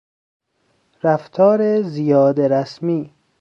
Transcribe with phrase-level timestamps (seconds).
[1.03, 3.13] رفتار زیاده رسمی